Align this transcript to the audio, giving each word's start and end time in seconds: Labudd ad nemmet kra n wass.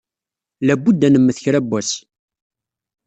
Labudd 0.65 1.01
ad 1.07 1.11
nemmet 1.13 1.37
kra 1.43 1.59
n 1.63 1.65
wass. 1.69 1.91